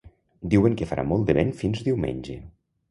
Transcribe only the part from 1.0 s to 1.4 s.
molt de